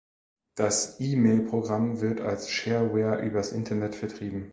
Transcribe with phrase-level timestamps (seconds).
[0.55, 4.49] Das E-Mail-Programm wird als Shareware übers Internet vertrieben.